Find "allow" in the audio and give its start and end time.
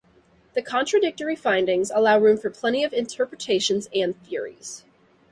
1.93-2.17